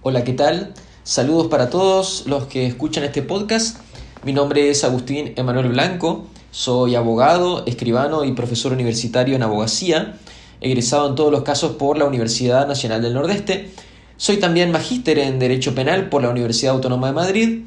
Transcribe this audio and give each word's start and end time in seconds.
Hola, 0.00 0.22
¿qué 0.22 0.32
tal? 0.32 0.74
Saludos 1.02 1.48
para 1.48 1.70
todos 1.70 2.22
los 2.26 2.46
que 2.46 2.66
escuchan 2.66 3.02
este 3.02 3.20
podcast. 3.20 3.78
Mi 4.22 4.32
nombre 4.32 4.70
es 4.70 4.84
Agustín 4.84 5.32
Emanuel 5.34 5.70
Blanco, 5.70 6.24
soy 6.52 6.94
abogado, 6.94 7.66
escribano 7.66 8.22
y 8.22 8.30
profesor 8.30 8.72
universitario 8.72 9.34
en 9.34 9.42
abogacía, 9.42 10.16
egresado 10.60 11.08
en 11.08 11.16
todos 11.16 11.32
los 11.32 11.42
casos 11.42 11.72
por 11.72 11.98
la 11.98 12.04
Universidad 12.04 12.68
Nacional 12.68 13.02
del 13.02 13.14
Nordeste. 13.14 13.70
Soy 14.16 14.36
también 14.36 14.70
magíster 14.70 15.18
en 15.18 15.40
Derecho 15.40 15.74
Penal 15.74 16.08
por 16.08 16.22
la 16.22 16.30
Universidad 16.30 16.74
Autónoma 16.74 17.08
de 17.08 17.14
Madrid 17.14 17.62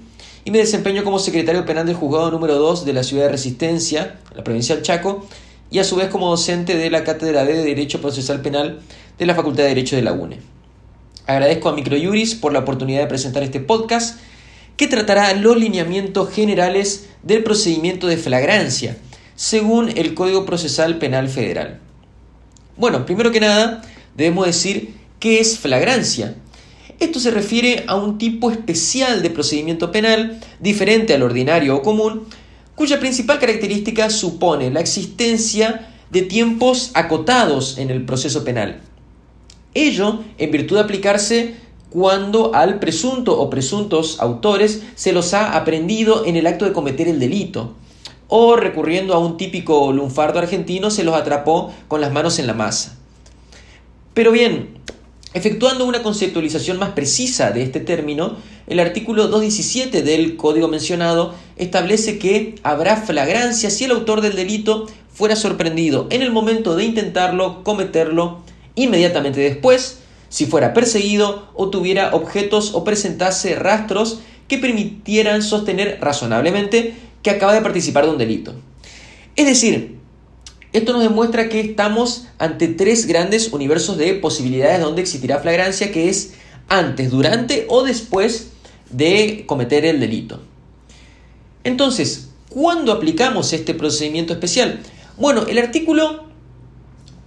y 0.46 0.52
me 0.52 0.60
desempeño 0.60 1.04
como 1.04 1.20
secretario 1.20 1.66
penal 1.66 1.86
del 1.86 1.98
juzgado 1.98 2.32
número 2.32 2.56
2 2.56 2.86
de 2.86 2.94
la 2.94 3.04
ciudad 3.04 3.26
de 3.26 3.32
Resistencia, 3.32 4.22
la 4.34 4.46
provincia 4.46 4.74
del 4.76 4.86
Chaco, 4.86 5.28
y 5.70 5.80
a 5.80 5.84
su 5.84 5.98
vez 5.98 6.08
como 6.08 6.30
docente 6.30 6.78
de 6.78 6.90
la 6.90 7.04
Cátedra 7.04 7.44
de 7.44 7.62
Derecho 7.62 8.00
Procesal 8.00 8.42
Penal 8.42 8.80
de 9.20 9.26
la 9.26 9.36
Facultad 9.36 9.64
de 9.64 9.70
Derecho 9.70 9.98
de 9.98 10.04
la 10.04 10.14
UNE. 10.14 10.51
Agradezco 11.32 11.70
a 11.70 11.74
Microjuris 11.74 12.36
por 12.36 12.52
la 12.52 12.60
oportunidad 12.60 13.00
de 13.00 13.08
presentar 13.08 13.42
este 13.42 13.62
podcast 13.62 14.20
que 14.76 14.88
tratará 14.88 15.34
los 15.34 15.56
lineamientos 15.56 16.30
generales 16.30 17.08
del 17.24 17.42
procedimiento 17.42 18.08
de 18.08 18.18
flagrancia, 18.18 18.98
según 19.36 19.94
el 19.96 20.14
Código 20.14 20.46
Procesal 20.46 20.98
Penal 20.98 21.30
Federal. 21.30 21.80
Bueno, 22.76 23.06
primero 23.06 23.32
que 23.32 23.40
nada, 23.40 23.82
debemos 24.18 24.46
decir 24.46 24.94
qué 25.20 25.40
es 25.40 25.58
flagrancia. 25.58 26.36
Esto 27.00 27.22
se 27.22 27.32
refiere 27.32 27.86
a 27.88 27.96
un 27.96 28.18
tipo 28.18 28.52
especial 28.52 29.22
de 29.22 29.30
procedimiento 29.30 29.90
penal, 29.90 30.42
diferente 30.60 31.14
al 31.14 31.24
ordinario 31.24 31.78
o 31.78 31.82
común, 31.82 32.28
cuya 32.76 33.00
principal 33.00 33.40
característica 33.40 34.10
supone 34.10 34.70
la 34.70 34.82
existencia 34.82 35.94
de 36.10 36.24
tiempos 36.24 36.92
acotados 36.94 37.78
en 37.78 37.90
el 37.90 38.04
proceso 38.04 38.44
penal. 38.44 38.82
Ello 39.74 40.20
en 40.38 40.52
virtud 40.52 40.76
de 40.76 40.82
aplicarse 40.82 41.56
cuando 41.90 42.56
al 42.56 42.80
presunto 42.80 43.40
o 43.40 43.50
presuntos 43.50 44.20
autores 44.20 44.82
se 44.96 45.12
los 45.12 45.34
ha 45.34 45.56
aprendido 45.58 46.26
en 46.26 46.36
el 46.38 46.48
acto 46.48 46.66
de 46.66 46.74
cometer 46.74 47.08
el 47.08 47.20
delito, 47.20 47.74
o 48.28 48.56
recurriendo 48.56 49.14
a 49.14 49.20
un 49.20 49.36
típico 49.36 49.92
lunfardo 49.92 50.40
argentino 50.40 50.90
se 50.90 51.04
los 51.04 51.16
atrapó 51.16 51.74
con 51.90 52.00
las 52.00 52.14
manos 52.14 52.40
en 52.40 52.48
la 52.48 52.54
masa. 52.54 52.98
Pero 54.14 54.32
bien, 54.32 54.70
efectuando 55.34 55.86
una 55.86 56.02
conceptualización 56.02 56.80
más 56.80 56.92
precisa 56.92 57.52
de 57.52 57.64
este 57.64 57.82
término, 57.82 58.38
el 58.68 58.80
artículo 58.80 59.28
217 59.28 60.02
del 60.02 60.38
código 60.38 60.70
mencionado 60.70 61.34
establece 61.58 62.20
que 62.20 62.56
habrá 62.64 62.96
flagrancia 62.96 63.70
si 63.70 63.84
el 63.84 63.92
autor 63.92 64.22
del 64.22 64.36
delito 64.36 64.88
fuera 65.14 65.36
sorprendido 65.36 66.08
en 66.10 66.22
el 66.22 66.32
momento 66.32 66.76
de 66.76 66.86
intentarlo 66.86 67.64
cometerlo 67.64 68.41
inmediatamente 68.76 69.40
después, 69.40 70.00
si 70.30 70.46
fuera 70.46 70.74
perseguido 70.74 71.50
o 71.56 71.70
tuviera 71.70 72.16
objetos 72.16 72.74
o 72.74 72.84
presentase 72.84 73.56
rastros 73.56 74.20
que 74.48 74.58
permitieran 74.58 75.44
sostener 75.44 76.00
razonablemente 76.02 76.96
que 77.22 77.30
acaba 77.30 77.54
de 77.54 77.62
participar 77.62 78.06
de 78.06 78.12
un 78.12 78.18
delito. 78.18 78.54
Es 79.36 79.46
decir, 79.46 79.98
esto 80.74 80.94
nos 80.94 81.04
demuestra 81.04 81.50
que 81.50 81.60
estamos 81.60 82.28
ante 82.38 82.68
tres 82.68 83.06
grandes 83.06 83.52
universos 83.52 83.98
de 83.98 84.14
posibilidades 84.14 84.80
donde 84.80 85.02
existirá 85.02 85.40
flagrancia, 85.40 85.92
que 85.92 86.10
es 86.10 86.34
antes, 86.70 87.12
durante 87.12 87.66
o 87.70 87.84
después 87.84 88.52
de 88.90 89.44
cometer 89.48 89.86
el 89.86 90.00
delito. 90.00 90.40
Entonces, 91.66 92.30
¿cuándo 92.50 92.94
aplicamos 92.94 93.52
este 93.52 93.74
procedimiento 93.74 94.34
especial? 94.34 94.80
Bueno, 95.18 95.46
el 95.48 95.58
artículo 95.58 96.31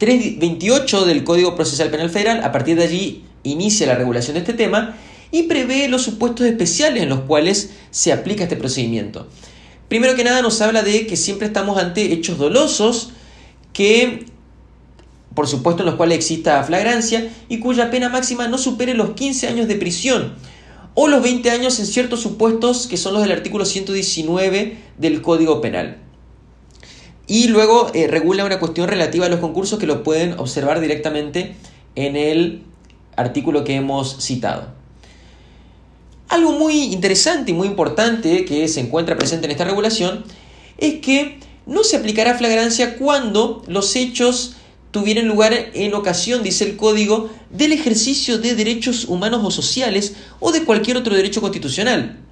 328 0.05 1.07
del 1.07 1.25
Código 1.25 1.57
Procesal 1.57 1.91
Penal 1.91 2.11
Federal, 2.11 2.45
a 2.45 2.53
partir 2.53 2.77
de 2.77 2.85
allí 2.85 3.25
inicia 3.43 3.87
la 3.87 3.95
regulación 3.95 4.35
de 4.35 4.41
este 4.41 4.53
tema 4.53 4.97
y 5.31 5.45
prevé 5.45 5.89
los 5.89 6.03
supuestos 6.03 6.45
especiales 6.47 7.03
en 7.03 7.09
los 7.09 7.21
cuales 7.21 7.71
se 7.91 8.13
aplica 8.13 8.43
este 8.43 8.57
procedimiento. 8.57 9.29
Primero 9.89 10.15
que 10.15 10.23
nada 10.23 10.43
nos 10.43 10.61
habla 10.61 10.83
de 10.83 11.07
que 11.07 11.17
siempre 11.17 11.47
estamos 11.47 11.79
ante 11.79 12.13
hechos 12.13 12.37
dolosos 12.37 13.13
que, 13.73 14.27
por 15.35 15.49
supuesto, 15.49 15.83
en 15.83 15.87
los 15.87 15.95
cuales 15.95 16.19
exista 16.19 16.63
flagrancia 16.65 17.31
y 17.49 17.61
cuya 17.61 17.91
pena 17.91 18.11
máxima 18.11 18.47
no 18.47 18.59
supere 18.59 18.93
los 18.93 19.13
15 19.13 19.49
años 19.49 19.69
de 19.69 19.77
prisión 19.77 20.35
o 20.93 21.09
los 21.09 21.23
20 21.23 21.51
años 21.51 21.81
en 21.81 21.87
ciertos 21.87 22.21
supuestos 22.21 22.89
que 22.89 22.99
son 22.99 23.15
los 23.15 23.23
del 23.23 23.33
artículo 23.33 23.65
119 23.65 24.77
del 24.99 25.23
Código 25.23 25.63
Penal. 25.63 26.04
Y 27.27 27.49
luego 27.49 27.91
eh, 27.95 28.07
regula 28.07 28.45
una 28.45 28.61
cuestión 28.61 28.89
relativa 28.89 29.27
a 29.27 29.29
los 29.29 29.41
concursos 29.41 29.79
que 29.79 29.87
lo 29.87 30.03
pueden 30.03 30.39
observar 30.39 30.81
directamente 30.81 31.57
en 31.95 32.17
el 32.17 32.63
artículo 33.17 33.65
que 33.65 33.77
hemos 33.77 34.23
citado. 34.23 34.69
Algo 36.29 36.53
muy 36.53 36.93
interesante 36.93 37.53
y 37.53 37.55
muy 37.55 37.69
importante 37.69 38.45
que 38.45 38.69
se 38.69 38.81
encuentra 38.81 39.17
presente 39.17 39.47
en 39.47 39.53
esta 39.53 39.65
regulación 39.65 40.25
es 40.79 41.01
que 41.01 41.39
no 41.67 41.85
se 41.85 41.97
aplicará 41.97 42.35
flagrancia 42.35 42.97
cuando 42.99 43.63
los 43.69 43.95
hechos 43.97 44.57
tuvieran 44.91 45.27
lugar 45.27 45.53
en 45.75 45.95
ocasión, 45.95 46.43
dice 46.43 46.65
el 46.65 46.77
código, 46.77 47.31
del 47.51 47.73
ejercicio 47.73 48.39
de 48.39 48.55
derechos 48.55 49.07
humanos 49.07 49.43
o 49.45 49.51
sociales 49.51 50.15
o 50.41 50.53
de 50.53 50.65
cualquier 50.65 50.97
otro 50.97 51.15
derecho 51.15 51.41
constitucional 51.41 52.24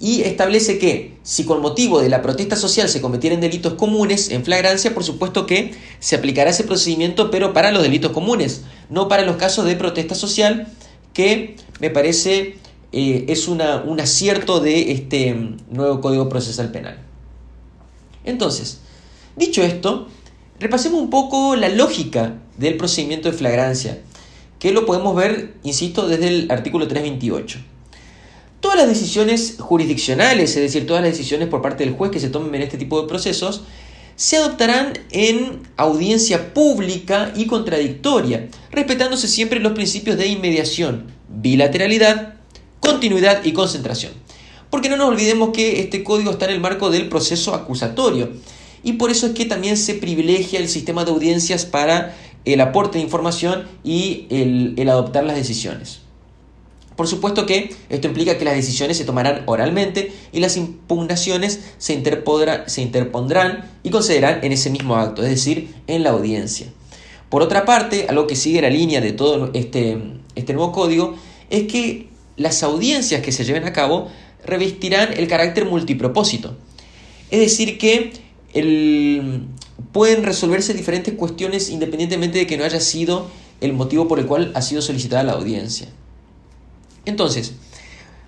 y 0.00 0.22
establece 0.22 0.78
que 0.78 1.18
si 1.22 1.44
con 1.44 1.60
motivo 1.60 2.00
de 2.00 2.08
la 2.08 2.22
protesta 2.22 2.56
social 2.56 2.88
se 2.88 3.02
cometieran 3.02 3.42
delitos 3.42 3.74
comunes 3.74 4.30
en 4.30 4.44
flagrancia, 4.44 4.94
por 4.94 5.04
supuesto 5.04 5.44
que 5.44 5.74
se 5.98 6.16
aplicará 6.16 6.50
ese 6.50 6.64
procedimiento, 6.64 7.30
pero 7.30 7.52
para 7.52 7.70
los 7.70 7.82
delitos 7.82 8.12
comunes, 8.12 8.62
no 8.88 9.08
para 9.08 9.24
los 9.24 9.36
casos 9.36 9.66
de 9.66 9.76
protesta 9.76 10.14
social, 10.14 10.72
que 11.12 11.56
me 11.80 11.90
parece 11.90 12.56
eh, 12.92 13.26
es 13.28 13.46
un 13.46 13.60
acierto 14.00 14.60
de 14.60 14.90
este 14.90 15.36
nuevo 15.70 16.00
Código 16.00 16.30
Procesal 16.30 16.72
Penal. 16.72 16.98
Entonces, 18.24 18.80
dicho 19.36 19.62
esto, 19.62 20.08
repasemos 20.58 21.00
un 21.00 21.10
poco 21.10 21.56
la 21.56 21.68
lógica 21.68 22.38
del 22.56 22.78
procedimiento 22.78 23.30
de 23.30 23.36
flagrancia, 23.36 23.98
que 24.58 24.72
lo 24.72 24.86
podemos 24.86 25.14
ver, 25.14 25.54
insisto, 25.62 26.08
desde 26.08 26.28
el 26.28 26.50
artículo 26.50 26.88
328. 26.88 27.58
Todas 28.60 28.76
las 28.76 28.88
decisiones 28.88 29.56
jurisdiccionales, 29.58 30.50
es 30.50 30.62
decir, 30.62 30.86
todas 30.86 31.02
las 31.02 31.12
decisiones 31.12 31.48
por 31.48 31.62
parte 31.62 31.84
del 31.84 31.94
juez 31.94 32.10
que 32.10 32.20
se 32.20 32.28
tomen 32.28 32.54
en 32.54 32.62
este 32.62 32.76
tipo 32.76 33.00
de 33.00 33.08
procesos, 33.08 33.62
se 34.16 34.36
adoptarán 34.36 34.92
en 35.12 35.62
audiencia 35.78 36.52
pública 36.52 37.32
y 37.34 37.46
contradictoria, 37.46 38.48
respetándose 38.70 39.28
siempre 39.28 39.60
los 39.60 39.72
principios 39.72 40.18
de 40.18 40.26
inmediación, 40.26 41.06
bilateralidad, 41.30 42.34
continuidad 42.80 43.42
y 43.44 43.52
concentración. 43.52 44.12
Porque 44.68 44.90
no 44.90 44.98
nos 44.98 45.08
olvidemos 45.08 45.50
que 45.54 45.80
este 45.80 46.04
código 46.04 46.32
está 46.32 46.44
en 46.44 46.50
el 46.50 46.60
marco 46.60 46.90
del 46.90 47.08
proceso 47.08 47.54
acusatorio 47.54 48.30
y 48.82 48.94
por 48.94 49.10
eso 49.10 49.28
es 49.28 49.32
que 49.32 49.46
también 49.46 49.78
se 49.78 49.94
privilegia 49.94 50.60
el 50.60 50.68
sistema 50.68 51.06
de 51.06 51.12
audiencias 51.12 51.64
para 51.64 52.14
el 52.44 52.60
aporte 52.60 52.98
de 52.98 53.04
información 53.04 53.66
y 53.84 54.26
el, 54.28 54.74
el 54.76 54.90
adoptar 54.90 55.24
las 55.24 55.36
decisiones. 55.36 55.99
Por 56.96 57.06
supuesto 57.06 57.46
que 57.46 57.74
esto 57.88 58.08
implica 58.08 58.36
que 58.36 58.44
las 58.44 58.54
decisiones 58.54 58.98
se 58.98 59.04
tomarán 59.04 59.42
oralmente 59.46 60.12
y 60.32 60.40
las 60.40 60.56
impugnaciones 60.56 61.60
se, 61.78 61.94
interpondrán 61.94 63.70
y 63.82 63.90
concederán 63.90 64.40
en 64.42 64.52
ese 64.52 64.70
mismo 64.70 64.96
acto, 64.96 65.22
es 65.22 65.30
decir, 65.30 65.74
en 65.86 66.02
la 66.02 66.10
audiencia. 66.10 66.66
Por 67.30 67.42
otra 67.42 67.64
parte, 67.64 68.06
algo 68.08 68.26
que 68.26 68.36
sigue 68.36 68.60
la 68.60 68.70
línea 68.70 69.00
de 69.00 69.12
todo 69.12 69.50
este, 69.54 69.98
este 70.34 70.52
nuevo 70.52 70.72
código 70.72 71.14
es 71.48 71.68
que 71.68 72.08
las 72.36 72.62
audiencias 72.62 73.22
que 73.22 73.32
se 73.32 73.44
lleven 73.44 73.64
a 73.64 73.72
cabo 73.72 74.08
revestirán 74.44 75.12
el 75.16 75.28
carácter 75.28 75.64
multipropósito. 75.64 76.56
Es 77.30 77.40
decir, 77.40 77.78
que 77.78 78.12
pueden 79.92 80.24
resolverse 80.24 80.74
diferentes 80.74 81.14
cuestiones 81.14 81.70
independientemente 81.70 82.38
de 82.38 82.46
que 82.46 82.56
no 82.56 82.64
haya 82.64 82.80
sido 82.80 83.28
el 83.60 83.72
motivo 83.72 84.08
por 84.08 84.18
el 84.18 84.26
cual 84.26 84.52
ha 84.54 84.62
sido 84.62 84.82
solicitada 84.82 85.22
la 85.22 85.32
audiencia. 85.32 85.88
Entonces, 87.04 87.54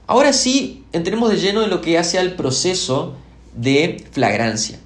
ahora 0.06 0.32
sí 0.32 0.84
entremos 0.92 1.30
de 1.30 1.38
lleno 1.38 1.62
en 1.62 1.70
lo 1.70 1.80
que 1.80 1.98
hace 1.98 2.19
al 2.19 2.34
proceso 2.36 3.14
de 3.54 4.04
flagrancia. 4.12 4.78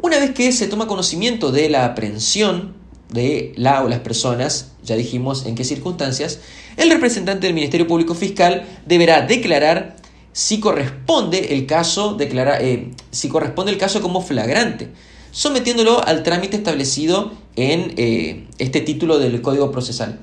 Una 0.00 0.18
vez 0.18 0.30
que 0.30 0.52
se 0.52 0.68
toma 0.68 0.86
conocimiento 0.86 1.50
de 1.50 1.68
la 1.68 1.84
aprehensión 1.84 2.74
de 3.10 3.52
la 3.56 3.82
o 3.82 3.88
las 3.88 4.00
personas, 4.00 4.72
ya 4.84 4.96
dijimos 4.96 5.46
en 5.46 5.54
qué 5.54 5.64
circunstancias, 5.64 6.40
el 6.76 6.90
representante 6.90 7.46
del 7.46 7.54
Ministerio 7.54 7.86
Público 7.86 8.14
Fiscal 8.14 8.66
deberá 8.86 9.22
declarar 9.22 9.96
si 10.32 10.60
corresponde 10.60 11.54
el 11.54 11.66
caso, 11.66 12.16
eh, 12.20 12.92
si 13.10 13.28
corresponde 13.28 13.72
el 13.72 13.78
caso 13.78 14.00
como 14.00 14.20
flagrante, 14.20 14.88
sometiéndolo 15.32 16.06
al 16.06 16.22
trámite 16.22 16.56
establecido 16.56 17.32
en 17.56 17.94
eh, 17.96 18.46
este 18.58 18.80
título 18.80 19.18
del 19.18 19.42
Código 19.42 19.72
Procesal. 19.72 20.20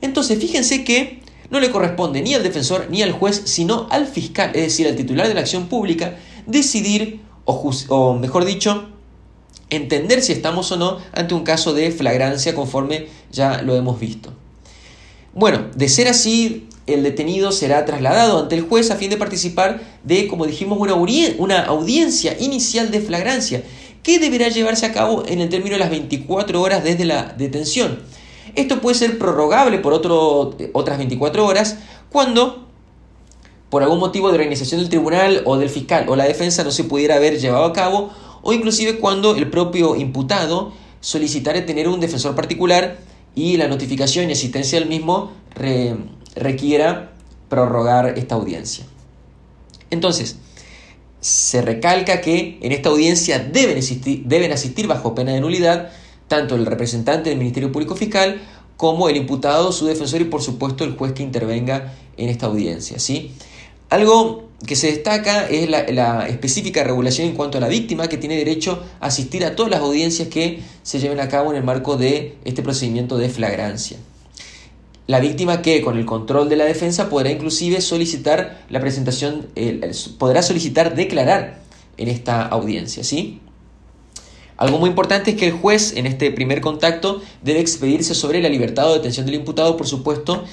Entonces, 0.00 0.38
fíjense 0.38 0.84
que 0.84 1.20
no 1.50 1.60
le 1.60 1.70
corresponde 1.70 2.22
ni 2.22 2.34
al 2.34 2.42
defensor 2.42 2.88
ni 2.90 3.02
al 3.02 3.12
juez, 3.12 3.42
sino 3.44 3.86
al 3.90 4.06
fiscal, 4.06 4.50
es 4.54 4.62
decir, 4.62 4.86
al 4.86 4.96
titular 4.96 5.28
de 5.28 5.34
la 5.34 5.40
acción 5.40 5.68
pública, 5.68 6.16
decidir, 6.46 7.20
o, 7.44 8.14
mejor 8.14 8.44
dicho, 8.44 8.88
entender 9.70 10.22
si 10.22 10.32
estamos 10.32 10.70
o 10.72 10.76
no 10.76 10.98
ante 11.12 11.34
un 11.34 11.44
caso 11.44 11.74
de 11.74 11.90
flagrancia 11.90 12.54
conforme 12.54 13.06
ya 13.30 13.62
lo 13.62 13.76
hemos 13.76 13.98
visto. 13.98 14.32
Bueno, 15.34 15.66
de 15.74 15.88
ser 15.88 16.08
así, 16.08 16.68
el 16.86 17.02
detenido 17.02 17.52
será 17.52 17.84
trasladado 17.84 18.40
ante 18.40 18.56
el 18.56 18.62
juez 18.62 18.90
a 18.90 18.96
fin 18.96 19.10
de 19.10 19.16
participar 19.16 19.80
de, 20.04 20.26
como 20.26 20.46
dijimos, 20.46 20.78
una 20.78 21.64
audiencia 21.64 22.36
inicial 22.40 22.90
de 22.90 23.00
flagrancia 23.00 23.62
que 24.02 24.18
deberá 24.18 24.48
llevarse 24.48 24.86
a 24.86 24.92
cabo 24.92 25.24
en 25.26 25.40
el 25.40 25.48
término 25.50 25.74
de 25.74 25.80
las 25.80 25.90
24 25.90 26.60
horas 26.60 26.82
desde 26.82 27.04
la 27.04 27.34
detención. 27.36 27.98
Esto 28.58 28.80
puede 28.80 28.96
ser 28.96 29.18
prorrogable 29.18 29.78
por 29.78 29.92
otras 29.92 30.98
24 30.98 31.46
horas 31.46 31.78
cuando 32.10 32.66
por 33.70 33.84
algún 33.84 34.00
motivo 34.00 34.30
de 34.30 34.34
organización 34.34 34.80
del 34.80 34.88
tribunal 34.88 35.42
o 35.44 35.58
del 35.58 35.70
fiscal 35.70 36.06
o 36.08 36.16
la 36.16 36.24
defensa 36.24 36.64
no 36.64 36.72
se 36.72 36.82
pudiera 36.82 37.14
haber 37.14 37.38
llevado 37.38 37.66
a 37.66 37.72
cabo 37.72 38.10
o 38.42 38.52
inclusive 38.52 38.98
cuando 38.98 39.36
el 39.36 39.48
propio 39.48 39.94
imputado 39.94 40.72
solicitara 41.00 41.66
tener 41.66 41.86
un 41.86 42.00
defensor 42.00 42.34
particular 42.34 42.98
y 43.36 43.58
la 43.58 43.68
notificación 43.68 44.28
y 44.28 44.32
asistencia 44.32 44.80
del 44.80 44.88
mismo 44.88 45.30
requiera 46.34 47.12
prorrogar 47.48 48.18
esta 48.18 48.34
audiencia. 48.34 48.84
Entonces, 49.90 50.36
se 51.20 51.62
recalca 51.62 52.20
que 52.20 52.58
en 52.60 52.72
esta 52.72 52.88
audiencia 52.88 53.38
deben 53.38 53.78
deben 54.24 54.50
asistir 54.50 54.88
bajo 54.88 55.14
pena 55.14 55.30
de 55.30 55.40
nulidad 55.40 55.92
tanto 56.28 56.54
el 56.54 56.66
representante 56.66 57.30
del 57.30 57.38
Ministerio 57.38 57.72
Público 57.72 57.96
Fiscal 57.96 58.40
como 58.76 59.08
el 59.08 59.16
imputado, 59.16 59.72
su 59.72 59.86
defensor 59.86 60.20
y 60.20 60.24
por 60.24 60.40
supuesto 60.40 60.84
el 60.84 60.96
juez 60.96 61.12
que 61.12 61.24
intervenga 61.24 61.94
en 62.16 62.28
esta 62.28 62.46
audiencia. 62.46 62.98
¿sí? 62.98 63.32
Algo 63.90 64.48
que 64.66 64.76
se 64.76 64.88
destaca 64.88 65.48
es 65.48 65.68
la, 65.68 66.28
específica 66.28 66.84
regulación 66.84 67.28
en 67.28 67.34
cuanto 67.34 67.58
a 67.58 67.60
la 67.60 67.68
víctima 67.68 68.08
que 68.08 68.18
tiene 68.18 68.36
derecho 68.36 68.82
a 69.00 69.06
asistir 69.06 69.44
a 69.44 69.56
todas 69.56 69.70
las 69.70 69.80
audiencias 69.80 70.28
que 70.28 70.60
se 70.82 70.98
lleven 70.98 71.20
a 71.20 71.28
cabo 71.28 71.50
en 71.50 71.56
el 71.56 71.64
marco 71.64 71.96
de 71.96 72.36
este 72.44 72.62
procedimiento 72.62 73.18
de 73.18 73.28
flagrancia. 73.28 73.98
La 75.06 75.20
víctima 75.20 75.62
que 75.62 75.80
con 75.80 75.96
el 75.96 76.04
control 76.04 76.48
de 76.48 76.56
la 76.56 76.64
defensa 76.64 77.08
podrá 77.08 77.30
inclusive 77.30 77.80
solicitar 77.80 78.64
la 78.68 78.80
presentación, 78.80 79.48
podrá 80.18 80.42
solicitar 80.42 80.94
declarar 80.94 81.60
en 81.96 82.08
esta 82.08 82.42
audiencia, 82.42 83.02
¿sí? 83.02 83.40
Algo 84.58 84.78
muy 84.78 84.90
importante 84.90 85.30
es 85.30 85.36
que 85.36 85.46
el 85.46 85.52
juez 85.52 85.96
en 85.96 86.06
este 86.06 86.32
primer 86.32 86.60
contacto 86.60 87.22
debe 87.42 87.60
expedirse 87.60 88.14
sobre 88.14 88.42
la 88.42 88.48
libertad 88.48 88.90
o 88.90 88.94
detención 88.94 89.24
del 89.24 89.36
imputado, 89.36 89.76
por 89.76 89.86
supuesto, 89.86 90.44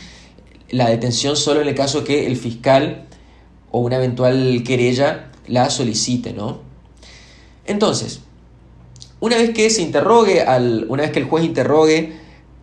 la 0.70 0.90
detención 0.90 1.36
solo 1.36 1.62
en 1.62 1.68
el 1.68 1.76
caso 1.76 2.04
que 2.04 2.28
el 2.28 2.38
fiscal 2.38 3.08
o 3.72 3.80
una 3.80 3.98
eventual 3.98 4.64
querella 4.64 5.32
la 5.48 5.72
solicite, 5.72 6.34
¿no? 6.34 6.60
Entonces, 7.66 8.22
una 9.20 9.38
vez 9.38 9.52
que 9.56 9.72
se 9.72 9.82
interrogue 9.82 10.42
al, 10.42 10.86
una 10.88 11.02
vez 11.02 11.12
que 11.12 11.20
el 11.20 11.26
juez 11.26 11.44
interrogue 11.44 12.14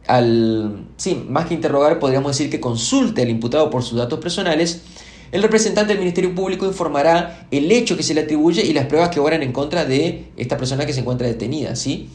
al, 0.06 0.86
sí, 0.96 1.24
más 1.28 1.46
que 1.46 1.54
interrogar, 1.54 1.98
podríamos 1.98 2.36
decir 2.36 2.50
que 2.50 2.60
consulte 2.60 3.22
al 3.22 3.30
imputado 3.30 3.68
por 3.68 3.82
sus 3.82 3.98
datos 3.98 4.20
personales, 4.20 4.82
el 5.32 5.42
representante 5.42 5.92
del 5.92 5.98
Ministerio 5.98 6.34
Público 6.34 6.66
informará 6.66 7.46
el 7.50 7.72
hecho 7.72 7.96
que 7.96 8.02
se 8.02 8.12
le 8.12 8.20
atribuye 8.20 8.62
y 8.62 8.74
las 8.74 8.86
pruebas 8.86 9.08
que 9.08 9.18
obran 9.18 9.42
en 9.42 9.52
contra 9.52 9.86
de 9.86 10.26
esta 10.36 10.58
persona 10.58 10.84
que 10.84 10.92
se 10.92 11.00
encuentra 11.00 11.26
detenida. 11.26 11.74
¿sí? 11.74 12.10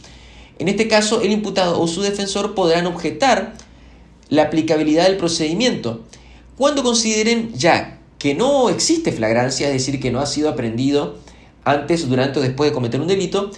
En 0.59 0.67
este 0.67 0.87
caso, 0.87 1.21
el 1.21 1.31
imputado 1.31 1.81
o 1.81 1.87
su 1.87 2.03
defensor 2.03 2.53
podrán 2.53 2.85
objetar 2.85 3.55
la 4.29 4.43
aplicabilidad 4.43 5.05
del 5.05 5.17
procedimiento 5.17 6.05
cuando 6.57 6.83
consideren 6.83 7.53
ya 7.55 7.99
que 8.19 8.35
no 8.35 8.69
existe 8.69 9.11
flagrancia, 9.11 9.67
es 9.67 9.73
decir, 9.73 9.99
que 9.99 10.11
no 10.11 10.19
ha 10.19 10.25
sido 10.27 10.49
aprendido 10.49 11.17
antes, 11.63 12.07
durante 12.07 12.39
o 12.39 12.41
después 12.41 12.69
de 12.69 12.73
cometer 12.73 13.01
un 13.01 13.07
delito, 13.07 13.51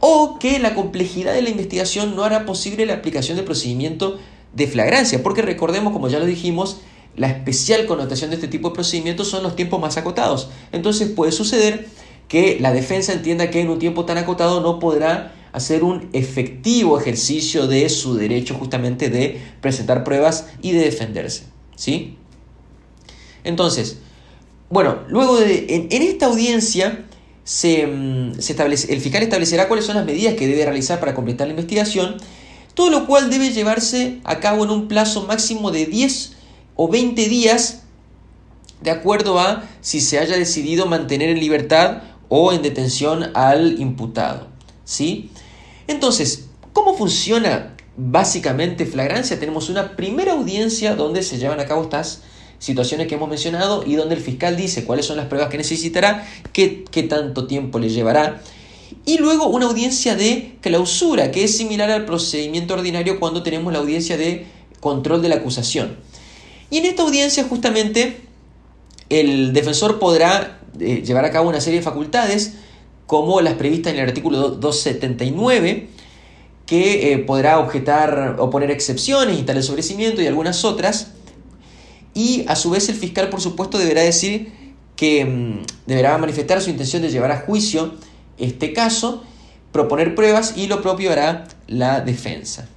o 0.00 0.38
que 0.38 0.58
la 0.58 0.74
complejidad 0.74 1.32
de 1.32 1.42
la 1.42 1.50
investigación 1.50 2.16
no 2.16 2.24
hará 2.24 2.44
posible 2.44 2.86
la 2.86 2.94
aplicación 2.94 3.36
del 3.36 3.46
procedimiento 3.46 4.18
de 4.54 4.66
flagrancia, 4.66 5.22
porque 5.22 5.42
recordemos, 5.42 5.92
como 5.92 6.08
ya 6.08 6.18
lo 6.18 6.26
dijimos, 6.26 6.80
la 7.16 7.28
especial 7.28 7.86
connotación 7.86 8.30
de 8.30 8.36
este 8.36 8.48
tipo 8.48 8.68
de 8.68 8.74
procedimientos 8.74 9.28
son 9.28 9.42
los 9.42 9.56
tiempos 9.56 9.80
más 9.80 9.96
acotados. 9.96 10.50
Entonces 10.72 11.08
puede 11.08 11.32
suceder 11.32 11.86
que 12.28 12.58
la 12.60 12.72
defensa 12.72 13.12
entienda 13.12 13.50
que 13.50 13.60
en 13.60 13.70
un 13.70 13.78
tiempo 13.78 14.04
tan 14.04 14.18
acotado 14.18 14.60
no 14.60 14.78
podrá 14.78 15.32
hacer 15.52 15.84
un 15.84 16.10
efectivo 16.12 17.00
ejercicio 17.00 17.66
de 17.66 17.88
su 17.88 18.14
derecho 18.14 18.54
justamente 18.54 19.08
de 19.08 19.40
presentar 19.60 20.04
pruebas 20.04 20.48
y 20.60 20.72
de 20.72 20.80
defenderse. 20.80 21.44
¿Sí? 21.76 22.18
Entonces, 23.44 23.98
bueno, 24.68 24.98
luego 25.08 25.38
de, 25.38 25.88
en, 25.90 26.02
esta 26.02 26.26
audiencia 26.26 27.06
mm, 27.44 28.32
se 28.38 28.52
establece, 28.52 28.92
el 28.92 29.00
fiscal 29.00 29.22
establecerá 29.22 29.68
cuáles 29.68 29.86
son 29.86 29.96
las 29.96 30.04
medidas 30.04 30.34
que 30.34 30.46
debe 30.46 30.64
realizar 30.64 31.00
para 31.00 31.14
completar 31.14 31.46
la 31.46 31.52
investigación, 31.52 32.16
todo 32.74 32.90
lo 32.90 33.06
cual 33.06 33.30
debe 33.30 33.50
llevarse 33.50 34.18
a 34.24 34.40
cabo 34.40 34.64
en 34.64 34.70
un 34.70 34.88
plazo 34.88 35.26
máximo 35.26 35.70
de 35.70 35.86
10 35.86 36.35
o 36.76 36.88
20 36.88 37.28
días 37.28 37.82
de 38.80 38.90
acuerdo 38.90 39.40
a 39.40 39.64
si 39.80 40.00
se 40.00 40.18
haya 40.18 40.36
decidido 40.36 40.86
mantener 40.86 41.30
en 41.30 41.40
libertad 41.40 42.02
o 42.28 42.52
en 42.52 42.62
detención 42.62 43.30
al 43.34 43.80
imputado. 43.80 44.48
¿sí? 44.84 45.30
Entonces, 45.86 46.46
¿cómo 46.72 46.96
funciona 46.96 47.74
básicamente 47.96 48.86
flagrancia? 48.86 49.40
Tenemos 49.40 49.70
una 49.70 49.96
primera 49.96 50.32
audiencia 50.32 50.94
donde 50.94 51.22
se 51.22 51.38
llevan 51.38 51.60
a 51.60 51.66
cabo 51.66 51.82
estas 51.82 52.22
situaciones 52.58 53.06
que 53.06 53.14
hemos 53.14 53.28
mencionado 53.28 53.84
y 53.86 53.94
donde 53.96 54.14
el 54.14 54.20
fiscal 54.20 54.56
dice 54.56 54.84
cuáles 54.84 55.06
son 55.06 55.16
las 55.16 55.26
pruebas 55.26 55.50
que 55.50 55.58
necesitará, 55.58 56.26
qué, 56.52 56.84
qué 56.90 57.02
tanto 57.02 57.46
tiempo 57.46 57.78
le 57.78 57.88
llevará. 57.88 58.40
Y 59.04 59.18
luego 59.18 59.46
una 59.46 59.66
audiencia 59.66 60.16
de 60.16 60.56
clausura, 60.60 61.30
que 61.30 61.44
es 61.44 61.56
similar 61.56 61.90
al 61.90 62.04
procedimiento 62.04 62.74
ordinario 62.74 63.20
cuando 63.20 63.42
tenemos 63.42 63.72
la 63.72 63.78
audiencia 63.78 64.16
de 64.16 64.46
control 64.80 65.22
de 65.22 65.28
la 65.28 65.36
acusación. 65.36 65.96
Y 66.70 66.78
en 66.78 66.86
esta 66.86 67.02
audiencia 67.02 67.44
justamente 67.44 68.20
el 69.08 69.52
defensor 69.52 69.98
podrá 69.98 70.60
eh, 70.80 71.02
llevar 71.04 71.24
a 71.24 71.30
cabo 71.30 71.48
una 71.48 71.60
serie 71.60 71.80
de 71.80 71.84
facultades 71.84 72.54
como 73.06 73.40
las 73.40 73.54
previstas 73.54 73.92
en 73.92 74.00
el 74.00 74.08
artículo 74.08 74.50
279, 74.50 75.88
que 76.66 77.12
eh, 77.12 77.18
podrá 77.18 77.60
objetar 77.60 78.36
o 78.40 78.50
poner 78.50 78.70
excepciones 78.72 79.38
y 79.38 79.42
tal 79.42 79.62
sobrecimiento 79.62 80.20
y 80.20 80.26
algunas 80.26 80.64
otras. 80.64 81.12
Y 82.14 82.44
a 82.48 82.56
su 82.56 82.70
vez 82.70 82.88
el 82.88 82.96
fiscal, 82.96 83.28
por 83.28 83.40
supuesto, 83.40 83.78
deberá 83.78 84.02
decir 84.02 84.52
que 84.96 85.24
mm, 85.24 85.86
deberá 85.86 86.18
manifestar 86.18 86.60
su 86.60 86.70
intención 86.70 87.02
de 87.02 87.10
llevar 87.10 87.30
a 87.30 87.38
juicio 87.42 87.94
este 88.38 88.72
caso, 88.72 89.22
proponer 89.70 90.14
pruebas 90.14 90.54
y 90.56 90.66
lo 90.66 90.82
propio 90.82 91.12
hará 91.12 91.46
la 91.68 92.00
defensa. 92.00 92.68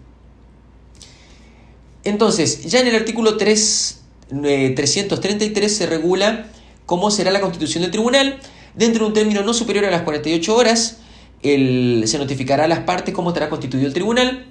Entonces, 2.03 2.65
ya 2.65 2.79
en 2.79 2.87
el 2.87 2.95
artículo 2.95 3.37
3, 3.37 4.01
333 4.29 5.71
eh, 5.71 5.75
se 5.75 5.85
regula 5.85 6.47
cómo 6.85 7.11
será 7.11 7.31
la 7.31 7.41
constitución 7.41 7.83
del 7.83 7.91
tribunal. 7.91 8.39
Dentro 8.75 9.03
de 9.03 9.07
un 9.07 9.13
término 9.13 9.43
no 9.43 9.53
superior 9.53 9.85
a 9.85 9.91
las 9.91 10.03
48 10.03 10.55
horas, 10.55 10.97
se 11.41 12.17
notificará 12.17 12.65
a 12.65 12.67
las 12.67 12.79
partes 12.79 13.13
cómo 13.13 13.29
estará 13.29 13.49
constituido 13.49 13.87
el 13.87 13.93
tribunal 13.93 14.47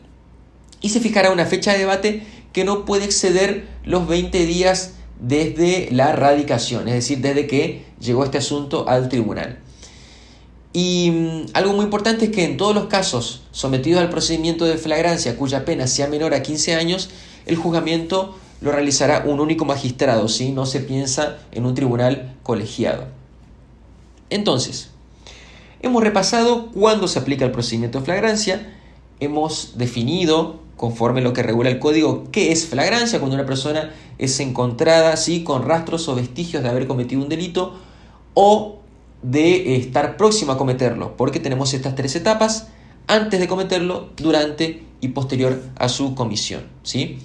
y 0.81 0.91
se 0.91 1.01
fijará 1.01 1.31
una 1.31 1.45
fecha 1.45 1.73
de 1.73 1.79
debate 1.79 2.23
que 2.53 2.65
no 2.65 2.85
puede 2.85 3.05
exceder 3.05 3.67
los 3.85 4.09
20 4.09 4.47
días 4.47 4.95
desde 5.21 5.89
la 5.91 6.13
radicación, 6.13 6.87
es 6.89 6.95
decir, 6.95 7.19
desde 7.19 7.47
que 7.47 7.85
llegó 8.01 8.25
este 8.25 8.39
asunto 8.39 8.89
al 8.89 9.09
tribunal. 9.09 9.59
Y 10.73 11.11
mm, 11.11 11.47
algo 11.55 11.73
muy 11.73 11.85
importante 11.85 12.27
es 12.27 12.31
que 12.31 12.45
en 12.45 12.57
todos 12.57 12.75
los 12.75 12.87
casos 12.87 13.43
sometidos 13.51 14.01
al 14.01 14.11
procedimiento 14.11 14.65
de 14.65 14.79
flagrancia 14.79 15.37
cuya 15.37 15.65
pena 15.65 15.87
sea 15.87 16.07
menor 16.07 16.35
a 16.35 16.43
15 16.43 16.75
años, 16.75 17.11
el 17.49 17.57
juzgamiento 17.57 18.37
lo 18.61 18.73
realizará 18.73 19.25
un 19.27 19.41
único 19.41 19.65
magistrado, 19.65 20.29
si 20.29 20.53
no 20.53 20.67
se 20.67 20.81
piensa 20.81 21.39
en 21.53 21.65
un 21.67 21.75
tribunal 21.75 22.37
colegiado. 22.43 23.07
Entonces, 24.31 24.91
hemos 25.81 26.03
repasado 26.03 26.71
cuándo 26.71 27.09
se 27.09 27.19
aplica 27.19 27.45
el 27.45 27.53
procedimiento 27.53 27.99
de 27.99 28.05
flagrancia, 28.05 28.75
hemos 29.21 29.79
definido, 29.79 30.61
conforme 30.77 31.23
lo 31.23 31.33
que 31.33 31.43
regula 31.43 31.71
el 31.71 31.79
código, 31.79 32.25
qué 32.31 32.53
es 32.53 32.67
flagrancia, 32.67 33.19
cuando 33.19 33.37
una 33.37 33.47
persona 33.47 33.93
es 34.19 34.39
encontrada 34.41 35.17
¿sí? 35.17 35.45
con 35.45 35.63
rastros 35.63 36.09
o 36.09 36.15
vestigios 36.15 36.63
de 36.63 36.69
haber 36.69 36.87
cometido 36.87 37.23
un 37.23 37.29
delito 37.29 37.75
o 38.35 38.79
de 39.23 39.77
estar 39.77 40.17
próximo 40.17 40.53
a 40.53 40.59
cometerlo, 40.59 41.17
porque 41.17 41.41
tenemos 41.41 41.75
estas 41.75 41.95
tres 41.95 42.15
etapas, 42.15 42.69
antes 43.07 43.41
de 43.41 43.49
cometerlo, 43.49 44.11
durante 44.17 44.85
y 45.01 45.09
posterior 45.09 45.63
a 45.77 45.89
su 45.89 46.15
comisión. 46.15 46.65
¿sí? 46.83 47.19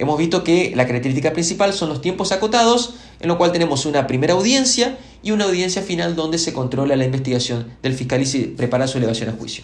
Hemos 0.00 0.16
visto 0.16 0.42
que 0.42 0.72
la 0.74 0.86
característica 0.86 1.34
principal 1.34 1.74
son 1.74 1.90
los 1.90 2.00
tiempos 2.00 2.32
acotados, 2.32 2.94
en 3.20 3.28
lo 3.28 3.36
cual 3.36 3.52
tenemos 3.52 3.84
una 3.84 4.06
primera 4.06 4.32
audiencia 4.32 4.98
y 5.22 5.32
una 5.32 5.44
audiencia 5.44 5.82
final 5.82 6.16
donde 6.16 6.38
se 6.38 6.54
controla 6.54 6.96
la 6.96 7.04
investigación 7.04 7.68
del 7.82 7.92
fiscal 7.92 8.22
y 8.22 8.24
se 8.24 8.38
prepara 8.44 8.88
su 8.88 8.96
elevación 8.96 9.28
a 9.28 9.32
juicio. 9.32 9.62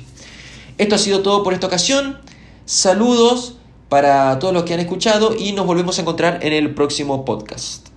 Esto 0.76 0.94
ha 0.94 0.98
sido 0.98 1.22
todo 1.22 1.42
por 1.42 1.54
esta 1.54 1.68
ocasión. 1.68 2.18
Saludos 2.66 3.56
para 3.88 4.38
todos 4.38 4.52
los 4.52 4.64
que 4.64 4.74
han 4.74 4.80
escuchado 4.80 5.34
y 5.34 5.52
nos 5.52 5.64
volvemos 5.64 5.98
a 5.98 6.02
encontrar 6.02 6.40
en 6.42 6.52
el 6.52 6.74
próximo 6.74 7.24
podcast. 7.24 7.95